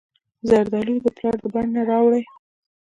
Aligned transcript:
زردالو 0.49 0.95
د 1.03 1.07
پلار 1.17 1.35
د 1.43 1.45
بڼ 1.53 1.65
نه 1.75 1.81
راوړي. 1.89 2.23